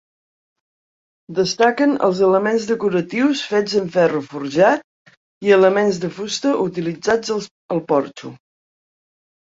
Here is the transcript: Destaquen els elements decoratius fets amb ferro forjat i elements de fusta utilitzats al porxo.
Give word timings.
Destaquen 1.39 1.93
els 2.07 2.21
elements 2.29 2.65
decoratius 2.71 3.45
fets 3.51 3.77
amb 3.83 3.95
ferro 3.99 4.23
forjat 4.33 5.15
i 5.51 5.57
elements 5.61 6.03
de 6.07 6.15
fusta 6.19 6.59
utilitzats 6.69 7.39
al 7.41 7.89
porxo. 7.95 8.39